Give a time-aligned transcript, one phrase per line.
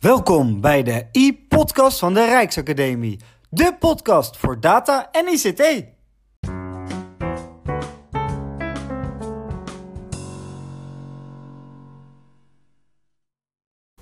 [0.00, 3.20] Welkom bij de e-podcast van de Rijksacademie.
[3.50, 5.84] De podcast voor data en ICT.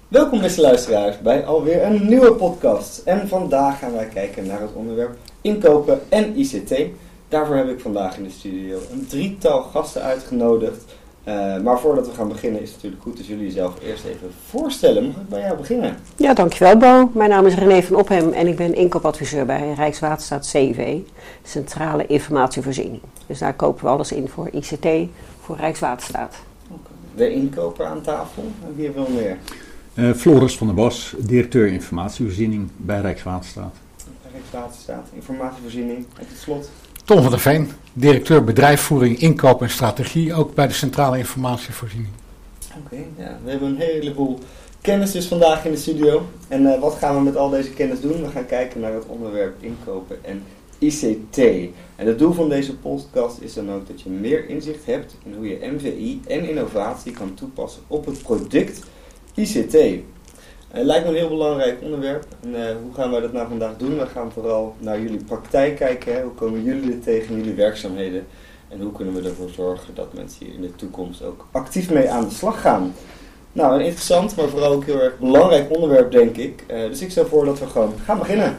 [0.08, 2.98] Welkom beste luisteraars bij alweer een nieuwe podcast.
[2.98, 6.74] En vandaag gaan wij kijken naar het onderwerp inkopen en ICT.
[7.28, 10.84] Daarvoor heb ik vandaag in de studio een drietal gasten uitgenodigd.
[11.28, 14.30] Uh, maar voordat we gaan beginnen is het natuurlijk goed dat jullie jezelf eerst even
[14.48, 15.06] voorstellen.
[15.06, 15.96] Mag ik bij jou beginnen?
[16.16, 17.10] Ja, dankjewel Bo.
[17.14, 20.96] Mijn naam is René van Ophem en ik ben inkoopadviseur bij Rijkswaterstaat CV,
[21.42, 23.00] Centrale Informatievoorziening.
[23.26, 24.86] Dus daar kopen we alles in voor ICT,
[25.40, 26.34] voor Rijkswaterstaat.
[27.14, 29.38] De inkoper aan tafel, en wie wil meer?
[29.94, 33.74] Uh, Floris van der Bos, directeur informatievoorziening bij Rijkswaterstaat.
[34.32, 36.70] Rijkswaterstaat, informatievoorziening, en tot slot
[37.06, 42.12] Tom van der Veen, directeur bedrijfsvoering, inkoop en strategie, ook bij de Centrale Informatievoorziening.
[42.84, 44.38] Oké, ja, we hebben een heleboel
[44.80, 46.26] kennis dus vandaag in de studio.
[46.48, 48.22] En uh, wat gaan we met al deze kennis doen?
[48.22, 50.42] We gaan kijken naar het onderwerp inkopen en
[50.78, 51.38] ICT.
[51.96, 55.34] En het doel van deze podcast is dan ook dat je meer inzicht hebt in
[55.34, 58.80] hoe je MVI en innovatie kan toepassen op het product
[59.34, 59.76] ICT.
[60.70, 62.24] Het lijkt me een heel belangrijk onderwerp.
[62.42, 63.98] En uh, hoe gaan wij dat nou vandaag doen?
[63.98, 66.14] We gaan vooral naar jullie praktijk kijken.
[66.14, 66.22] Hè?
[66.22, 68.26] Hoe komen jullie er tegen jullie werkzaamheden?
[68.68, 72.10] En hoe kunnen we ervoor zorgen dat mensen hier in de toekomst ook actief mee
[72.10, 72.94] aan de slag gaan?
[73.52, 76.64] Nou, een interessant, maar vooral ook heel erg belangrijk onderwerp, denk ik.
[76.70, 78.56] Uh, dus ik stel voor dat we gewoon gaan beginnen.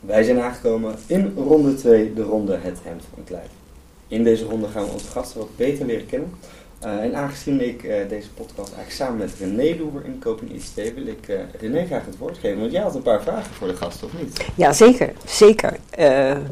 [0.00, 3.67] Wij zijn aangekomen in ronde 2, de ronde Het Hemd van het.
[4.08, 6.30] In deze ronde gaan we onze gasten wat beter leren kennen.
[6.84, 10.94] Uh, en aangezien ik uh, deze podcast eigenlijk samen met René doe Inkoop en ICT,
[10.94, 12.60] wil ik uh, René graag het woord geven.
[12.60, 14.44] Want jij had een paar vragen voor de gasten, of niet?
[14.54, 15.12] Ja, zeker.
[15.26, 15.76] zeker.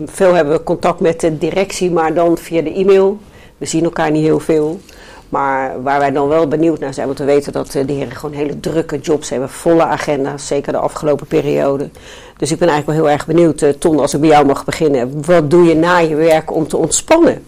[0.05, 3.19] veel hebben we contact met de directie, maar dan via de e-mail.
[3.57, 4.81] We zien elkaar niet heel veel.
[5.29, 8.35] Maar waar wij dan wel benieuwd naar zijn, want we weten dat de heren gewoon
[8.35, 11.89] hele drukke jobs hebben, volle agenda's, zeker de afgelopen periode.
[12.37, 15.25] Dus ik ben eigenlijk wel heel erg benieuwd, Ton, als ik bij jou mag beginnen.
[15.25, 17.43] Wat doe je na je werk om te ontspannen?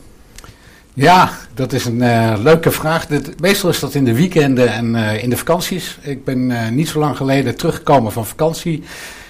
[0.94, 3.06] Ja, dat is een uh, leuke vraag.
[3.40, 5.98] Meestal is dat in de weekenden en in de vakanties.
[6.02, 8.84] Ik ben niet zo lang geleden teruggekomen van vakantie.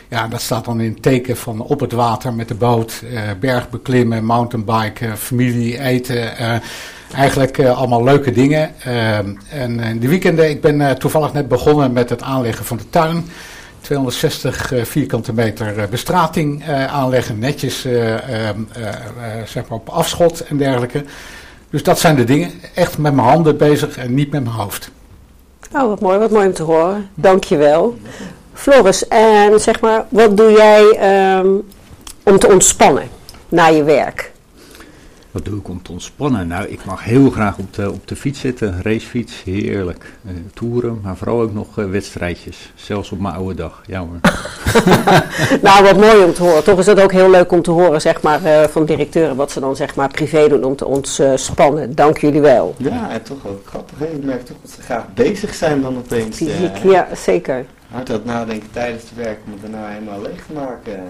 [0.08, 3.03] Ja, dat staat dan in het teken van op het water met de boot,
[3.41, 6.32] berg beklimmen, mountainbiken, familie eten.
[7.14, 8.74] Eigenlijk allemaal leuke dingen.
[9.50, 13.30] en in de weekenden, ik ben toevallig net begonnen met het aanleggen van de tuin.
[13.80, 17.80] 260 vierkante meter bestrating aanleggen, netjes
[19.44, 21.04] zeg maar op afschot en dergelijke.
[21.70, 22.50] Dus dat zijn de dingen.
[22.74, 24.90] Echt met mijn handen bezig en niet met mijn hoofd.
[25.72, 27.08] Oh, wat mooi, wat mooi om te horen.
[27.14, 27.96] Dankjewel.
[28.52, 30.82] Floris, en zeg maar, wat doe jij
[31.38, 31.69] um,
[32.22, 33.08] om te ontspannen
[33.48, 34.28] na je werk?
[35.31, 36.47] Wat doe ik om te ontspannen?
[36.47, 40.12] Nou, ik mag heel graag op de, op de fiets zitten, racefiets, heerlijk.
[40.27, 42.72] Uh, toeren, maar vooral ook nog uh, wedstrijdjes.
[42.75, 44.19] Zelfs op mijn oude dag, ja hoor.
[45.62, 46.65] nou, wat mooi om te horen.
[46.65, 49.50] Toch is het ook heel leuk om te horen, zeg maar, uh, van directeuren wat
[49.50, 51.94] ze dan zeg maar privé doen om te ontspannen.
[51.94, 52.75] Dank jullie wel.
[52.77, 53.99] Ja, en toch ook grappig.
[53.99, 54.06] Hè?
[54.06, 56.37] Je merkt toch dat ze graag bezig zijn dan opeens.
[56.37, 57.65] Fysiek, ja, zeker.
[57.91, 61.00] Hard aan nadenken tijdens het werk om het daarna helemaal leeg te maken.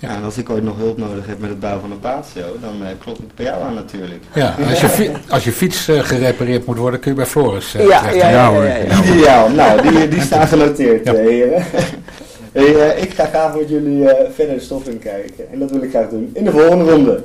[0.00, 2.56] Ja, en als ik ooit nog hulp nodig heb met het bouwen van een patio,
[2.60, 4.22] dan uh, klop ik bij jou aan natuurlijk.
[4.34, 7.86] Ja, als je, als je fiets uh, gerepareerd moet worden, kun je bij Floris uh,
[7.86, 8.64] ja, ja, ja, hoor.
[8.64, 9.50] ja, ja, Ideaal.
[9.50, 11.14] Nou, die, die staan genoteerd, ja.
[11.14, 11.62] heren.
[12.52, 15.50] hey, ik ga graag met jullie verder de stof in kijken.
[15.52, 17.24] En dat wil ik graag doen in de volgende ronde.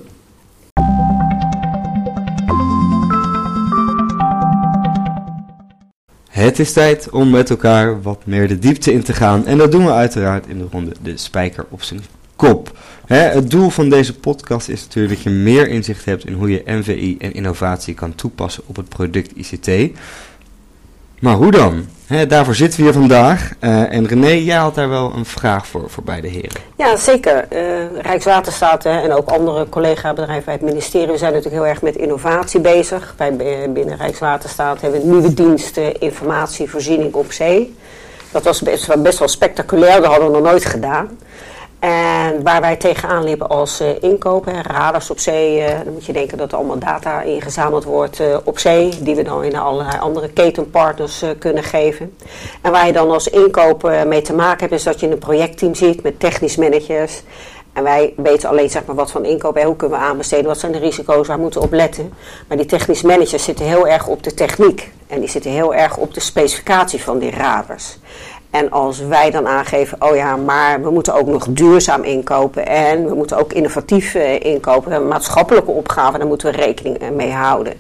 [6.30, 9.46] Het is tijd om met elkaar wat meer de diepte in te gaan.
[9.46, 12.02] En dat doen we uiteraard in de ronde de spijker op zijn
[12.36, 12.78] kop.
[13.06, 16.64] Het doel van deze podcast is natuurlijk dat je meer inzicht hebt in hoe je
[16.66, 19.98] MVI en innovatie kan toepassen op het product ICT.
[21.20, 21.86] Maar hoe dan?
[22.28, 23.52] Daarvoor zitten we hier vandaag.
[23.62, 26.62] Uh, en René, jij had daar wel een vraag voor, voor beide heren.
[26.78, 27.48] Ja, zeker.
[27.54, 31.96] Uh, Rijkswaterstaat hè, en ook andere collega-bedrijven bij het ministerie zijn natuurlijk heel erg met
[31.96, 33.14] innovatie bezig.
[33.18, 33.36] Bij,
[33.74, 37.76] binnen Rijkswaterstaat hebben we nieuwe dienst uh, informatievoorziening op zee.
[38.32, 41.10] Dat was best, best wel spectaculair, dat hadden we nog nooit gedaan.
[41.86, 46.14] En waar wij tegenaan liepen als uh, inkopen, radars op zee, uh, dan moet je
[46.14, 50.00] denken dat er allemaal data ingezameld wordt uh, op zee, die we dan in allerlei
[50.00, 52.18] andere ketenpartners kunnen geven.
[52.62, 55.76] En waar je dan als inkoper mee te maken hebt, is dat je een projectteam
[55.76, 57.22] ziet met technisch managers.
[57.74, 60.60] En wij weten alleen zeg maar, wat van inkoop en hoe kunnen we aanbesteden, wat
[60.60, 62.14] zijn de risico's, waar moeten we op letten.
[62.48, 65.98] Maar die technisch managers zitten heel erg op de techniek en die zitten heel erg
[65.98, 67.98] op de specificatie van die radars.
[68.56, 73.06] En als wij dan aangeven, oh ja, maar we moeten ook nog duurzaam inkopen en
[73.06, 77.74] we moeten ook innovatief uh, inkopen, hebben maatschappelijke opgaven, daar moeten we rekening mee houden.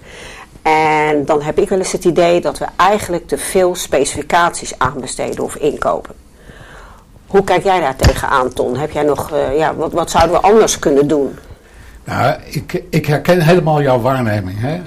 [0.62, 5.44] En dan heb ik wel eens het idee dat we eigenlijk te veel specificaties aanbesteden
[5.44, 6.16] of inkopen.
[7.27, 8.77] Hoe kijk jij daar tegenaan, Ton?
[8.77, 11.38] Heb jij nog, uh, ja, wat, wat zouden we anders kunnen doen?
[12.04, 14.57] Nou, ik, ik herken helemaal jouw waarneming.
[14.60, 14.81] Hè.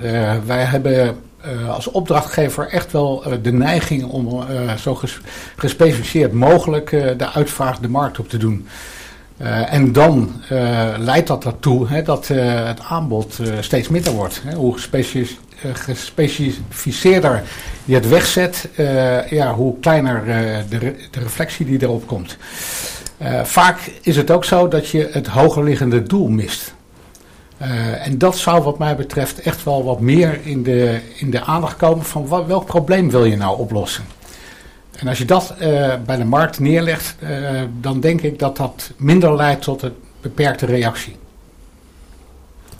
[0.46, 4.44] Wij hebben uh, als opdrachtgever echt wel de neiging om
[4.79, 5.20] zo ges
[5.56, 8.69] gespecificeerd mogelijk de uitvraag de markt op te doen.
[9.69, 10.43] En dan
[10.99, 14.43] leidt dat ertoe hè, dat het aanbod steeds minder wordt.
[14.44, 14.55] Hè.
[14.55, 14.79] Hoe
[15.73, 17.43] gespecificeerder
[17.85, 18.69] je het wegzet,
[19.31, 20.25] ja, hoe kleiner
[20.69, 22.37] de, de, reflectie die erop komt.
[23.43, 26.76] vaak is het ook zo dat je het hogerliggende doel mist.
[28.02, 31.76] En dat zou wat mij betreft echt wel wat meer in de, in de aandacht
[31.76, 34.05] komen van wat, welk probleem wil je nou oplossen.
[34.99, 38.90] En als je dat uh, bij de markt neerlegt, uh, dan denk ik dat dat
[38.96, 41.16] minder leidt tot een beperkte reactie.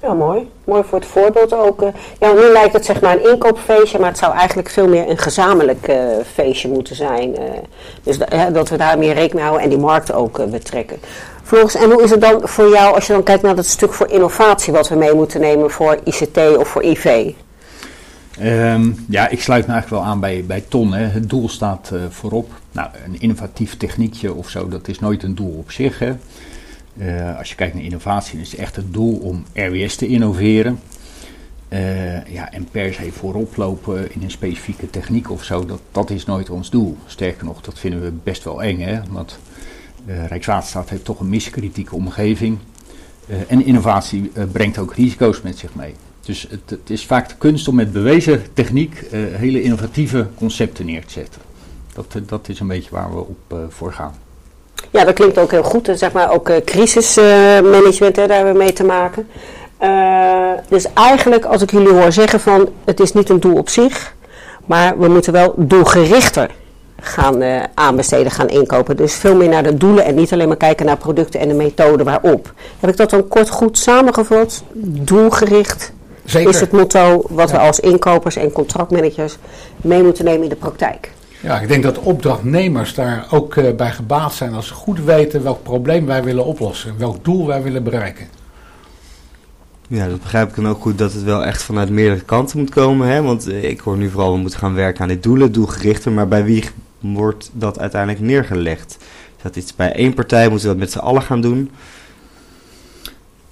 [0.03, 0.51] Ja, mooi.
[0.65, 1.81] Mooi voor het voorbeeld ook.
[2.21, 5.19] Ja, nu lijkt het zeg maar een inkoopfeestje, maar het zou eigenlijk veel meer een
[5.19, 5.93] gezamenlijk
[6.33, 7.37] feestje moeten zijn.
[8.03, 8.19] dus
[8.53, 10.99] dat we daar meer rekening houden en die markt ook betrekken.
[11.49, 13.93] Volgens, en hoe is het dan voor jou als je dan kijkt naar dat stuk
[13.93, 17.33] voor innovatie wat we mee moeten nemen voor ICT of voor IV?
[18.43, 20.93] Um, ja, ik sluit me eigenlijk wel aan bij, bij Ton.
[20.93, 21.05] Hè.
[21.05, 22.53] Het doel staat uh, voorop.
[22.73, 25.99] Nou, een innovatief techniekje of zo, dat is nooit een doel op zich.
[25.99, 26.12] Hè.
[26.97, 30.81] Uh, als je kijkt naar innovatie, is het echt het doel om RWS te innoveren.
[31.69, 36.11] Uh, ja, en per se voorop lopen in een specifieke techniek of zo, dat, dat
[36.11, 36.97] is nooit ons doel.
[37.06, 39.00] Sterker nog, dat vinden we best wel eng, hè.
[39.11, 39.39] Want
[40.29, 42.59] Rijkswaterstaat heeft toch een miskritieke omgeving.
[43.47, 45.95] en innovatie brengt ook risico's met zich mee.
[46.21, 51.05] Dus het, het, is vaak de kunst om met bewezen techniek hele innovatieve concepten neer
[51.05, 51.41] te zetten.
[51.95, 54.15] Dat, eh, dat is een beetje waar we op voor gaan.
[54.91, 55.91] Ja, dat klinkt ook heel goed.
[55.95, 59.29] Zeg maar ook crisismanagement, daar hebben we mee te maken.
[60.69, 64.15] dus eigenlijk, als ik jullie hoor zeggen van het is niet een doel op zich,
[64.67, 66.51] maar we moeten wel doelgerichter
[67.00, 68.97] gaan uh, aanbesteden, gaan inkopen.
[68.97, 71.55] Dus veel meer naar de doelen en niet alleen maar kijken naar producten en de
[71.55, 72.53] methode waarop.
[72.81, 74.62] Heb ik dat dan kort goed samengevat?
[74.83, 75.93] Doelgericht
[76.25, 76.50] Zeker.
[76.50, 79.37] is het motto wat we als inkopers en contractmanagers
[79.77, 81.12] mee moeten nemen in de praktijk.
[81.41, 85.43] Ja, ik denk dat opdrachtnemers daar ook uh, bij gebaat zijn als ze goed weten
[85.43, 88.27] welk probleem wij willen oplossen, welk doel wij willen bereiken.
[89.89, 92.71] Ja, dat begrijp ik dan ook goed dat het wel echt vanuit meerdere kanten moet
[92.71, 93.09] komen.
[93.09, 93.23] Hè?
[93.23, 96.29] Want uh, ik hoor nu vooral, we moeten gaan werken aan dit doelen, doelgerichte, maar
[96.29, 96.65] bij wie
[96.99, 98.97] wordt dat uiteindelijk neergelegd?
[99.37, 101.71] Is dat iets bij één partij, moeten we dat met z'n allen gaan doen?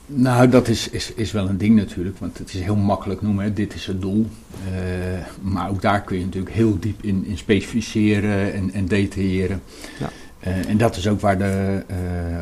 [0.06, 3.44] Nou, dat is, is, is wel een ding natuurlijk, want het is heel makkelijk noemen,
[3.44, 3.52] hè.
[3.52, 4.26] dit is het doel.
[4.70, 9.62] Uh, maar ook daar kun je natuurlijk heel diep in, in specificeren en, en detailleren.
[9.98, 10.10] Ja.
[10.46, 11.96] Uh, en dat is ook waar de uh,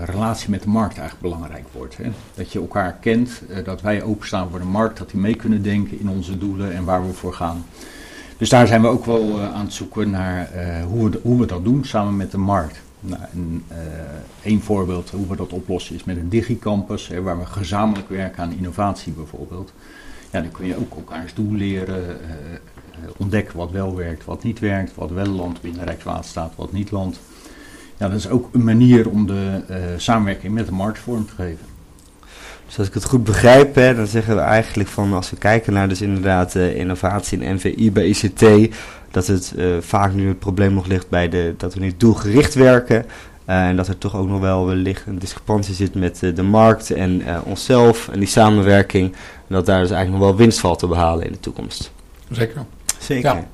[0.04, 1.96] relatie met de markt eigenlijk belangrijk wordt.
[1.96, 2.10] Hè.
[2.34, 6.00] Dat je elkaar kent, dat wij openstaan voor de markt, dat die mee kunnen denken
[6.00, 7.64] in onze doelen en waar we voor gaan.
[8.36, 10.48] Dus daar zijn we ook wel aan het zoeken naar
[10.88, 12.82] hoe, we, hoe we dat doen samen met de markt.
[13.00, 13.64] Nou, een,
[14.44, 18.42] uh, voorbeeld hoe we dat oplossen is met een digicampus, hè, waar we gezamenlijk werken
[18.42, 19.72] aan innovatie bijvoorbeeld.
[20.30, 22.16] Ja, dan kun je ook elkaars doel leren,
[23.16, 27.20] ontdekken wat wel werkt, wat niet werkt, wat wel landt binnen Rijkswaterstaat, wat niet landt.
[27.96, 29.62] Ja, dat is ook een manier om de
[29.96, 31.73] samenwerking met de markt vorm te geven.
[32.74, 35.72] Dus als ik het goed begrijp, hè, dan zeggen we eigenlijk van als we kijken
[35.72, 38.74] naar dus inderdaad uh, innovatie en NVI bij ICT,
[39.10, 42.54] dat het uh, vaak nu het probleem nog ligt bij de, dat we niet doelgericht
[42.54, 43.06] werken.
[43.48, 46.90] Uh, en dat er toch ook nog wel wellicht een discrepantie zit met de markt
[46.90, 49.12] en onszelf en die samenwerking.
[49.12, 51.92] En dat daar dus eigenlijk nog wel winst valt te behalen in de toekomst.
[52.30, 52.64] Zeker.
[52.98, 53.34] Zeker.
[53.34, 53.46] Ja.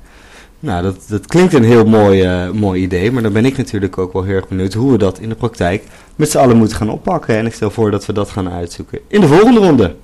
[0.59, 4.13] Nou, dat, dat klinkt een heel mooi, mooi idee, maar dan ben ik natuurlijk ook
[4.13, 5.83] wel heel erg benieuwd hoe we dat in de praktijk
[6.15, 7.37] met z'n allen moeten gaan oppakken.
[7.37, 9.95] En ik stel voor dat we dat gaan uitzoeken in de volgende ronde.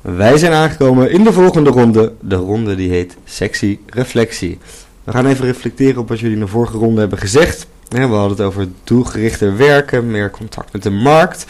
[0.00, 2.12] Wij zijn aangekomen in de volgende ronde.
[2.20, 4.58] De ronde die heet Sexy Reflectie.
[5.04, 7.66] We gaan even reflecteren op wat jullie in de vorige ronde hebben gezegd.
[7.88, 11.46] We hadden het over doelgerichter werken, meer contact met de markt.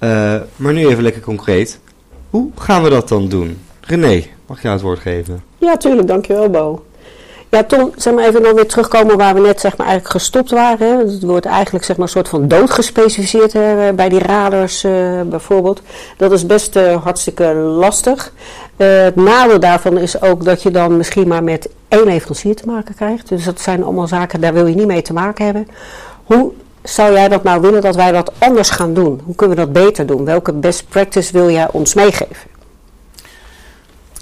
[0.00, 1.78] Uh, maar nu even lekker concreet.
[2.30, 3.58] Hoe gaan we dat dan doen?
[3.80, 5.42] René, mag jij het woord geven?
[5.58, 6.08] Ja, tuurlijk.
[6.08, 6.84] Dankjewel, Bo.
[7.54, 10.50] Ja, Tom, zeg maar even nog weer terugkomen waar we net zeg maar, eigenlijk gestopt
[10.50, 10.98] waren.
[10.98, 15.80] Het wordt eigenlijk zeg maar, een soort van doodgespecificeerd hè, bij die radars uh, bijvoorbeeld.
[16.16, 18.32] Dat is best uh, hartstikke lastig.
[18.76, 22.94] Het nadeel daarvan is ook dat je dan misschien maar met één leverancier te maken
[22.94, 23.28] krijgt.
[23.28, 25.68] Dus dat zijn allemaal zaken, daar wil je niet mee te maken hebben.
[26.24, 29.20] Hoe zou jij dat nou willen dat wij dat anders gaan doen?
[29.24, 30.24] Hoe kunnen we dat beter doen?
[30.24, 32.51] Welke best practice wil jij ons meegeven?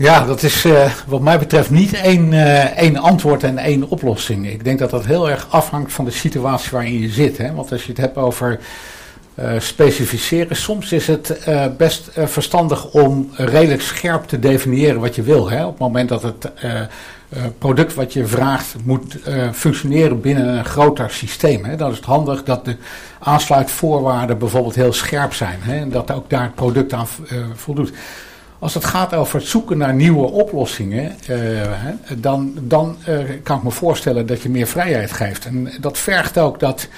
[0.00, 4.50] Ja, dat is uh, wat mij betreft niet één, uh, één antwoord en één oplossing.
[4.50, 7.38] Ik denk dat dat heel erg afhangt van de situatie waarin je zit.
[7.38, 7.54] Hè?
[7.54, 8.60] Want als je het hebt over
[9.58, 10.56] specificeren.
[10.56, 15.50] Soms is het best verstandig om redelijk scherp te definiëren wat je wil.
[15.50, 15.64] Hè?
[15.64, 16.50] Op het moment dat het
[17.58, 19.16] product wat je vraagt moet
[19.52, 21.64] functioneren binnen een groter systeem.
[21.64, 21.76] Hè?
[21.76, 22.76] Dan is het handig dat de
[23.18, 25.58] aansluitvoorwaarden bijvoorbeeld heel scherp zijn.
[25.60, 25.78] Hè?
[25.78, 27.06] En dat ook daar het product aan
[27.54, 27.92] voldoet.
[28.60, 31.36] Als het gaat over het zoeken naar nieuwe oplossingen, uh,
[32.16, 35.46] dan, dan uh, kan ik me voorstellen dat je meer vrijheid geeft.
[35.46, 36.88] En dat vergt ook dat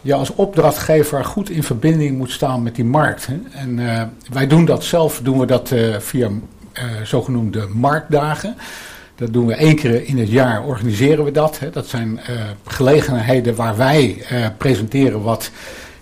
[0.00, 3.28] je als opdrachtgever goed in verbinding moet staan met die markt.
[3.52, 6.28] En uh, wij doen dat zelf, doen we dat via
[7.02, 8.56] zogenoemde marktdagen.
[9.14, 11.58] Dat doen we één keer in het jaar, organiseren we dat.
[11.72, 12.20] Dat zijn
[12.66, 14.24] gelegenheden waar wij
[14.58, 15.50] presenteren wat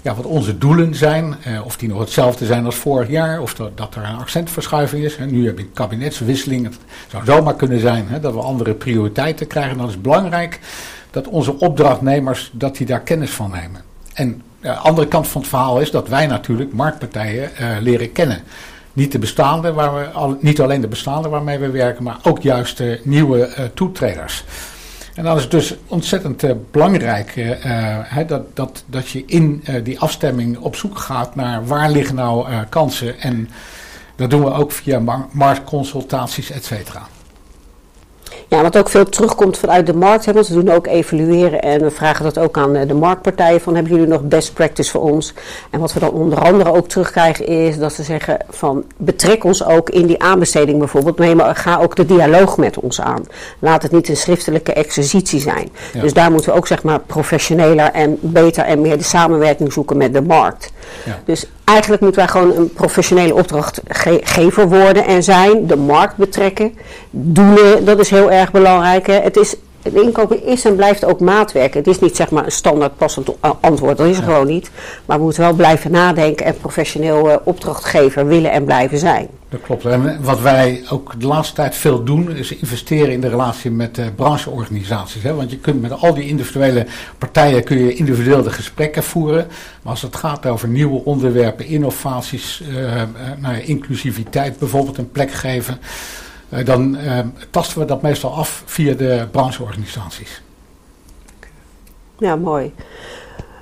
[0.02, 1.36] ja, wat onze doelen zijn.
[1.42, 3.40] Eh, of die nog hetzelfde zijn als vorig jaar.
[3.40, 5.16] Of dat, dat er een accentverschuiving is.
[5.16, 5.26] Hè.
[5.26, 6.64] Nu heb een kabinetswisseling.
[6.64, 6.76] Het
[7.08, 9.76] zou zomaar kunnen zijn hè, dat we andere prioriteiten krijgen.
[9.76, 10.60] Dan is het belangrijk
[11.10, 13.82] dat onze opdrachtnemers dat die daar kennis van nemen.
[14.14, 18.12] En de uh, andere kant van het verhaal is dat wij natuurlijk marktpartijen uh, leren
[18.12, 18.42] kennen.
[18.92, 22.82] Niet, de bestaande waar we niet alleen de bestaande waarmee we werken, maar ook juist
[23.02, 24.44] nieuwe uh, toetreders.
[25.20, 29.64] En dan is het dus ontzettend uh, belangrijk uh, uh, dat, dat, dat je in
[29.82, 33.20] die afstemming op zoek gaat naar waar liggen nou kansen.
[33.20, 33.48] En
[34.16, 37.08] dat doen we ook via marktconsultaties, et cetera.
[38.50, 40.24] Ja, wat ook veel terugkomt vanuit de markt.
[40.24, 43.60] Hè, want we doen ook evalueren en we vragen dat ook aan de marktpartijen.
[43.60, 45.34] Van hebben jullie nog best practice voor ons?
[45.70, 49.64] En wat we dan onder andere ook terugkrijgen is dat ze zeggen van betrek ons
[49.64, 51.34] ook in die aanbesteding bijvoorbeeld.
[51.34, 53.24] Maar ga ook de dialoog met ons aan.
[53.58, 55.68] Laat het niet een schriftelijke exercitie zijn.
[56.00, 59.96] Dus daar moeten we ook zeg maar professioneler en beter en meer de samenwerking zoeken
[59.96, 60.72] met de markt.
[61.24, 66.78] Dus eigenlijk moeten wij gewoon een professionele opdrachtgever worden en zijn, de markt betrekken.
[67.10, 69.06] Doelen, dat is heel erg belangrijk.
[69.06, 69.20] Hè.
[69.20, 71.74] Het is het inkopen is en blijft ook maatwerk.
[71.74, 73.28] Het is niet zeg maar een standaard passend
[73.60, 74.70] antwoord, dat is er gewoon niet.
[75.04, 79.28] Maar we moeten wel blijven nadenken en professioneel uh, opdrachtgever willen en blijven zijn.
[79.48, 79.84] Dat klopt.
[79.84, 84.00] En wat wij ook de laatste tijd veel doen, is investeren in de relatie met
[84.16, 85.22] brancheorganisaties.
[85.22, 85.34] Hè?
[85.34, 86.86] Want je kunt met al die individuele
[87.18, 89.46] partijen kun je individueel de gesprekken voeren.
[89.82, 92.62] Maar als het gaat over nieuwe onderwerpen, innovaties,
[93.38, 95.78] nou ja, inclusiviteit bijvoorbeeld een plek geven.
[96.52, 97.18] Uh, dan uh,
[97.50, 100.42] tasten we dat meestal af via de brancheorganisaties.
[102.18, 102.74] Ja, mooi.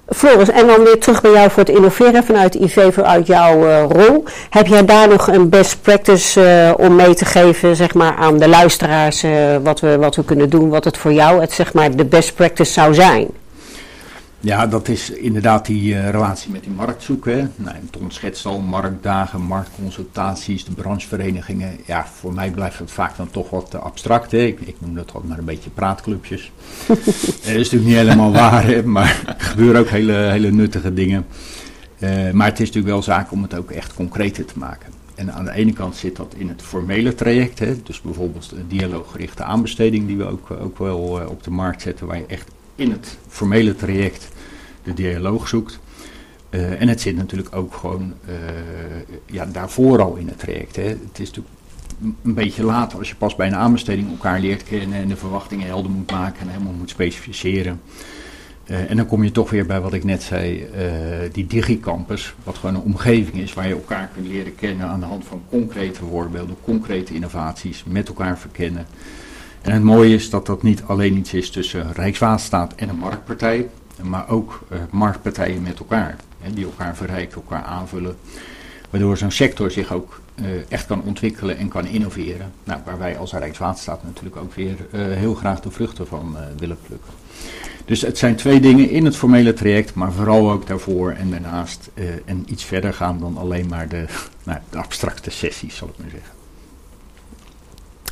[0.09, 3.85] Floris, en dan weer terug bij jou voor het innoveren vanuit IV, vanuit jouw uh,
[3.89, 4.25] rol.
[4.51, 8.49] Heb jij daar nog een best practice om mee te geven zeg maar, aan de
[8.49, 9.25] luisteraars
[9.63, 12.35] wat, we, wat we kunnen doen, wat het voor jou het, zeg maar, de best
[12.35, 13.29] practice zou zijn?
[14.41, 17.53] Ja, dat is inderdaad die uh, relatie met die markt zoeken.
[17.57, 21.79] Nou, Ton schetst al marktdagen, marktconsultaties, de brancheverenigingen.
[21.87, 24.31] Ja, voor mij blijft het vaak dan toch wat abstract.
[24.31, 24.39] Hè.
[24.39, 26.53] Ik, ik, noem dat altijd maar een beetje praatclubjes.
[26.87, 26.99] dat
[27.45, 31.27] is natuurlijk niet helemaal waar, hè, maar er gebeuren ook hele, hele nuttige dingen.
[32.33, 34.93] Maar het is natuurlijk wel zaak om het ook echt concreter te maken.
[35.15, 37.59] En aan de ene kant zit dat in het formele traject.
[37.59, 42.07] Hè, dus bijvoorbeeld de dialooggerichte aanbesteding die we ook, ook wel op de markt zetten,
[42.07, 44.29] waar je echt in het formele traject
[44.83, 45.79] de dialoog zoekt.
[46.51, 48.35] Uh, en het zit natuurlijk ook gewoon uh,
[49.27, 50.77] ja, daarvoor al in het traject.
[50.77, 50.83] Hè.
[50.83, 51.55] Het is natuurlijk
[52.23, 55.67] een beetje later als je pas bij een aanbesteding elkaar leert kennen en de verwachtingen
[55.67, 57.81] helder moet maken en helemaal moet specificeren.
[58.67, 60.67] Uh, en dan kom je toch weer bij wat ik net zei,
[61.33, 65.07] die digicampus, wat gewoon een omgeving is waar je elkaar kunt leren kennen aan de
[65.07, 68.87] hand van concrete voorbeelden, concrete innovaties, met elkaar verkennen.
[69.69, 73.69] En het mooie is dat dat niet alleen iets is tussen Rijkswaterstaat en een marktpartij,
[74.03, 76.17] maar ook uh, marktpartijen met elkaar.
[76.41, 78.17] Hè, die elkaar verrijken, elkaar aanvullen.
[78.91, 82.53] Waardoor zo'n sector zich ook uh, echt kan ontwikkelen en kan innoveren.
[82.65, 86.79] Nou, waar wij als Rijkswaterstaat natuurlijk ook weer uh, heel graag de vruchten van willen
[86.87, 87.13] plukken.
[87.85, 91.91] Dus het zijn twee dingen in het formele traject, maar vooral ook daarvoor en daarnaast.
[92.25, 94.05] en iets verder gaan dan alleen maar de,
[94.45, 96.38] nou, de abstracte sessies, zal ik maar zeggen.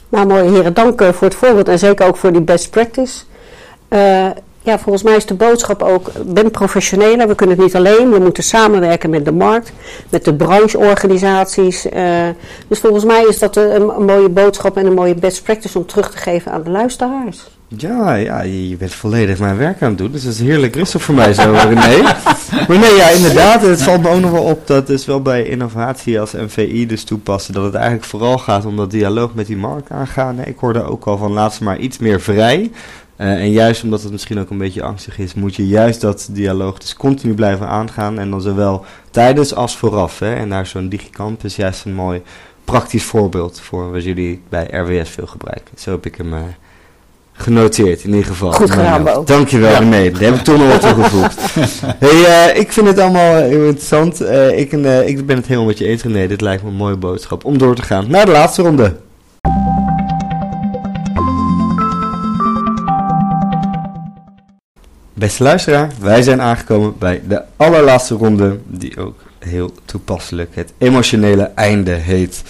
[0.08, 3.22] Nou, mooie heren, dank uh, voor het voorbeeld en zeker ook voor die best practice.
[3.88, 4.26] Uh,
[4.62, 8.18] ja, volgens mij is de boodschap ook, ben professioneler, we kunnen het niet alleen, we
[8.18, 9.72] moeten samenwerken met de markt,
[10.08, 11.86] met de brancheorganisaties.
[11.86, 12.28] Uh,
[12.68, 16.10] dus volgens mij is dat een, mooie boodschap en een mooie best practice om terug
[16.10, 17.55] te geven aan de luisteraars.
[17.68, 21.02] Ja, ja, je bent volledig mijn werk aan het doen, dus dat is heerlijk rustig
[21.02, 22.02] voor mij zo, René.
[22.68, 25.44] maar nee, ja, inderdaad, het valt me ook nog wel op dat is wel bij
[25.44, 29.56] innovatie als MVI dus toepassen, dat het eigenlijk vooral gaat om dat dialoog met die
[29.56, 30.44] markt aangaan.
[30.44, 32.70] Ik hoorde ook al van laatst maar iets meer vrij.
[33.18, 36.28] Uh, en juist omdat het misschien ook een beetje angstig is, moet je juist dat
[36.30, 38.18] dialoog dus continu blijven aangaan.
[38.18, 40.18] En dan zowel tijdens als vooraf.
[40.18, 40.34] Hè.
[40.34, 42.22] En daar zo'n digicamp is juist een mooi
[42.64, 45.78] praktisch voorbeeld voor wat jullie bij RWS veel gebruiken.
[45.78, 46.40] Zo heb ik hem uh,
[47.38, 48.52] Genoteerd in ieder geval.
[48.52, 49.24] Goed gedaan, Nou, Bo.
[49.24, 49.78] Dankjewel, Ja.
[49.78, 50.10] René.
[50.10, 51.40] Daar heb ik toch nog wat toegevoegd.
[52.06, 54.20] hey, eh, ik vind het allemaal eh, heel interessant.
[54.20, 56.26] Eh, ik, eh, ik ben het helemaal met je eens, René.
[56.26, 58.96] Dit lijkt me een mooie boodschap om door te gaan naar de laatste ronde.
[65.14, 71.42] Beste luisteraar, wij zijn aangekomen bij de allerlaatste ronde, die ook heel toepasselijk het emotionele
[71.54, 72.42] einde heet.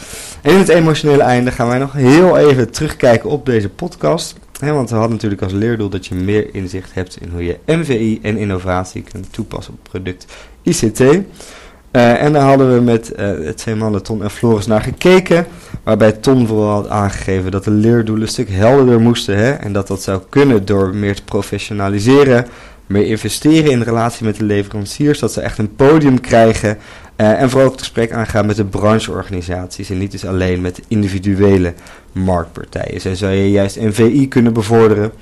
[0.42, 4.34] En in het emotionele einde gaan wij nog heel even terugkijken op deze podcast.
[4.60, 8.18] Want we hadden natuurlijk als leerdoel dat je meer inzicht hebt in hoe je MVI
[8.22, 10.26] en innovatie kunt toepassen op product
[10.62, 11.00] ICT.
[11.00, 15.46] Eh, en daar hadden we met het twee mannen en Floris naar gekeken.
[15.86, 19.36] Waarbij Ton vooral had aangegeven dat de leerdoelen een stuk helderder moesten.
[19.36, 22.46] Hè, en dat dat zou kunnen door meer te professionaliseren.
[22.86, 25.18] Meer investeren in relatie met de leveranciers.
[25.18, 26.78] Dat ze echt een podium krijgen.
[27.16, 29.90] eh, en vooral ook het gesprek aangaan met de brancheorganisaties.
[29.90, 31.74] En niet dus alleen met individuele
[32.12, 33.00] marktpartijen.
[33.00, 35.12] Zo zou je juist NVI kunnen bevorderen.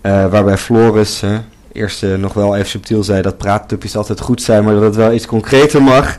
[0.00, 1.36] eh, waarbij Floris eh,
[1.72, 4.96] eerst eh, nog wel even subtiel zei dat praattupjes altijd goed zijn, maar dat het
[4.96, 6.18] wel iets concreter mag.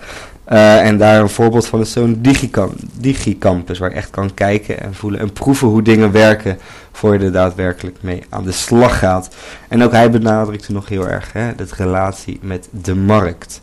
[0.53, 4.81] Eh, en daar een voorbeeld van is zo'n digicam- digicampus, waar je echt kan kijken
[4.81, 6.57] en voelen en proeven hoe dingen werken,
[6.91, 9.29] voor je er daadwerkelijk mee aan de slag gaat.
[9.67, 13.61] En ook hij benadrukte nog heel erg hè, de relatie met de markt.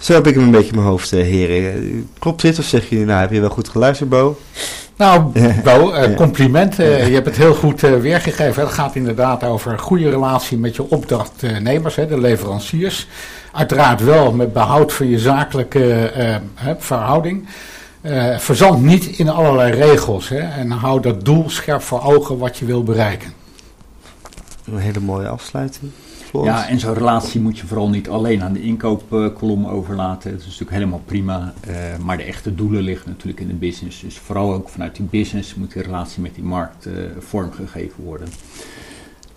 [0.00, 2.08] Zo heb ik hem een beetje in mijn hoofd, eh, heren.
[2.18, 4.38] Klopt dit of zeg je, nou heb je wel goed geluisterd, Bo?
[4.96, 5.22] Nou,
[5.64, 6.14] Bo, eh, Ja.
[6.14, 6.78] compliment.
[6.78, 8.62] Eh, je hebt het heel goed weergegeven.
[8.62, 13.06] Het gaat inderdaad over een goede relatie met je opdrachtnemers, hè, de leveranciers.
[13.52, 17.48] Uiteraard wel met behoud van je zakelijke eh, hè, verhouding.
[18.00, 20.28] Eh, verzand niet in allerlei regels.
[20.28, 23.32] Hè, en hou dat doel scherp voor ogen wat je wil bereiken.
[24.64, 25.90] Een hele mooie afsluiting.
[26.30, 26.50] Floris?
[26.50, 30.30] Ja, en zo'n relatie moet je vooral niet alleen aan de inkoopkolom overlaten.
[30.30, 31.54] Dat is natuurlijk helemaal prima.
[31.60, 34.00] eh, maar de echte doelen liggen natuurlijk in de business.
[34.00, 38.28] Dus vooral ook vanuit die business moet die relatie met die markt eh, vormgegeven worden.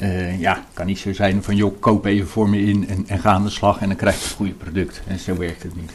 [0.03, 3.03] Eh, ja, het kan niet zo zijn van joh, koop even voor me in en,
[3.07, 5.01] en ga aan de slag en dan krijg je een goede product.
[5.07, 5.91] En zo werkt het niet.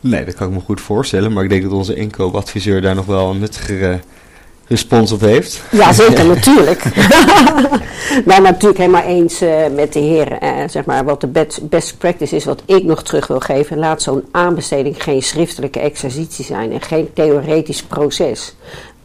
[0.00, 1.32] Nee, dat kan ik me goed voorstellen.
[1.32, 4.00] Maar ik denk dat onze inkoopadviseur daar nog wel een nuttigere
[4.66, 5.62] respons op heeft.
[5.70, 6.84] Ja, zeker, natuurlijk.
[8.30, 10.40] nou, natuurlijk helemaal eens eh, met de heren.
[10.40, 13.78] eh, zeg maar, wat de best, best practice is, wat ik nog terug wil geven.
[13.78, 18.54] Laat zo'n aanbesteding geen schriftelijke exercitie zijn en geen theoretisch proces.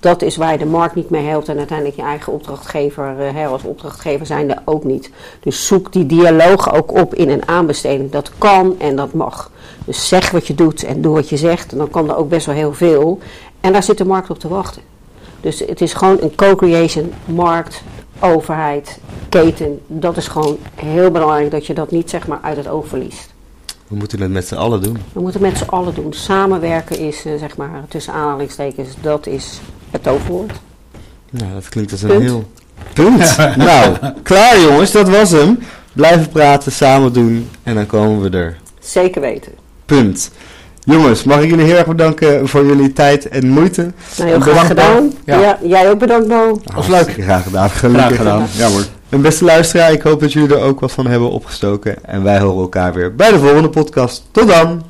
[0.06, 3.34] Dat is waar je de markt niet mee helpt en uiteindelijk je eigen opdrachtgever, eh,
[3.34, 5.12] hè, als opdrachtgever zijnde ook niet.
[5.39, 8.12] Dus zoek die dialoog ook op in een aanbesteding.
[8.12, 9.52] Dat kan en dat mag.
[9.86, 11.72] Dus zeg wat je doet en doe wat je zegt.
[11.72, 13.20] En dan kan er ook best wel heel veel.
[13.62, 14.82] En daar zit de markt op te wachten.
[15.41, 17.84] Dus het is gewoon een co-creation, markt,
[18.20, 19.82] overheid, keten.
[19.88, 23.34] Dat is gewoon heel belangrijk dat je dat niet zeg maar uit het oog verliest.
[23.88, 24.98] We moeten het met z'n allen doen.
[25.13, 26.13] We moeten het met z'n allen doen.
[26.13, 29.60] Samenwerken is, eh, zeg maar, tussen aanhalingstekens, dat is
[29.91, 30.52] het toverwoord.
[31.30, 32.21] Nou, dat klinkt als een Punt.
[32.21, 32.50] heel...
[32.93, 33.38] Punt!
[33.58, 35.60] nou, klaar jongens, dat was hem.
[35.93, 38.58] Blijven praten, samen doen en dan komen we er.
[38.80, 39.52] Zeker weten.
[39.86, 40.32] Punt.
[40.84, 43.82] Jongens, mag ik jullie heel erg bedanken voor jullie tijd en moeite.
[43.82, 45.39] Nou, heel En graag bedankt, gedaan.
[45.41, 45.58] Ja.
[45.62, 45.67] Ja.
[45.69, 46.62] jij ook bedankt, Bo.
[46.74, 47.10] Was leuk.
[47.10, 48.06] Graag gedaan, gelukkig.
[48.06, 48.48] Graag gedaan.
[48.58, 48.84] Ja hoor.
[49.10, 52.06] En beste luisteraar, ik hoop dat jullie er ook wat van hebben opgestoken.
[52.06, 54.24] En wij horen elkaar weer bij de volgende podcast.
[54.32, 54.84] Tot dan!